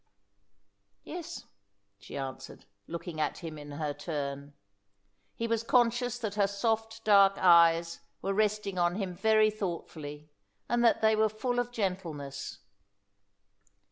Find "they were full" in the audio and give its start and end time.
11.01-11.59